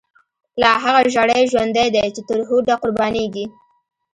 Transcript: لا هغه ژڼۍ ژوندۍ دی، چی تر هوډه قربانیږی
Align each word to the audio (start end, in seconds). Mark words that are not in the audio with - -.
لا 0.61 0.71
هغه 0.83 1.01
ژڼۍ 1.13 1.43
ژوندۍ 1.51 1.87
دی، 1.95 2.05
چی 2.15 2.21
تر 2.27 2.39
هوډه 2.49 2.75
قربانیږی 2.83 3.45